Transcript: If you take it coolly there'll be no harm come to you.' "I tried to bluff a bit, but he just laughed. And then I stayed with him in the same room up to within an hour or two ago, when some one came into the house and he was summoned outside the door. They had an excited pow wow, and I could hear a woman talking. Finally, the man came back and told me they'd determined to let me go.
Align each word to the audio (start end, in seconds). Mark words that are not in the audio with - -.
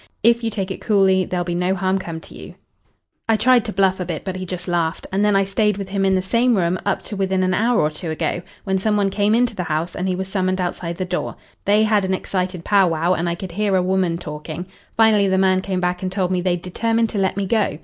If 0.23 0.43
you 0.43 0.49
take 0.49 0.71
it 0.71 0.81
coolly 0.81 1.25
there'll 1.25 1.43
be 1.43 1.53
no 1.53 1.75
harm 1.75 1.99
come 1.99 2.19
to 2.21 2.33
you.' 2.33 2.55
"I 3.29 3.35
tried 3.35 3.63
to 3.65 3.71
bluff 3.71 3.99
a 3.99 4.03
bit, 4.05 4.25
but 4.25 4.35
he 4.35 4.47
just 4.47 4.67
laughed. 4.67 5.05
And 5.11 5.23
then 5.23 5.35
I 5.35 5.43
stayed 5.43 5.77
with 5.77 5.89
him 5.89 6.05
in 6.05 6.15
the 6.15 6.23
same 6.23 6.55
room 6.57 6.79
up 6.87 7.03
to 7.03 7.15
within 7.15 7.43
an 7.43 7.53
hour 7.53 7.79
or 7.79 7.91
two 7.91 8.09
ago, 8.09 8.41
when 8.63 8.79
some 8.79 8.97
one 8.97 9.11
came 9.11 9.35
into 9.35 9.55
the 9.55 9.65
house 9.65 9.95
and 9.95 10.07
he 10.07 10.15
was 10.15 10.27
summoned 10.27 10.59
outside 10.59 10.97
the 10.97 11.05
door. 11.05 11.35
They 11.65 11.83
had 11.83 12.03
an 12.03 12.15
excited 12.15 12.65
pow 12.65 12.87
wow, 12.87 13.13
and 13.13 13.29
I 13.29 13.35
could 13.35 13.51
hear 13.51 13.75
a 13.75 13.83
woman 13.83 14.17
talking. 14.17 14.65
Finally, 14.97 15.27
the 15.27 15.37
man 15.37 15.61
came 15.61 15.79
back 15.79 16.01
and 16.01 16.11
told 16.11 16.31
me 16.31 16.41
they'd 16.41 16.63
determined 16.63 17.09
to 17.11 17.19
let 17.19 17.37
me 17.37 17.45
go. 17.45 17.77